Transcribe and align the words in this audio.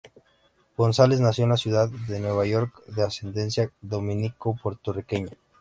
Gonzalez 0.77 1.19
nació 1.19 1.43
en 1.43 1.51
la 1.51 1.57
ciudad 1.57 1.87
de 1.87 2.19
Nueva 2.19 2.47
York 2.47 2.83
de 2.87 3.03
ascendencia 3.03 3.71
dominico-puertorriqueña. 3.81 5.33